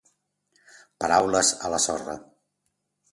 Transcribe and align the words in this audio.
Paraules 1.05 1.51
a 1.69 1.71
la 1.75 1.83
sorra. 1.87 2.17